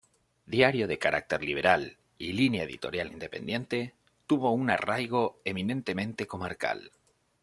[0.47, 3.93] Diario de carácter liberal y línea editorial independiente,
[4.25, 6.91] tuvo un arraigo eminentemente comarcal.